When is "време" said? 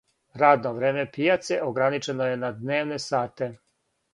0.77-1.03